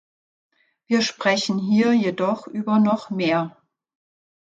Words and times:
Wir 0.87 1.03
sprechen 1.03 1.59
hier 1.59 1.93
jedoch 1.93 2.47
über 2.47 2.79
noch 2.79 3.11
mehr. 3.11 3.55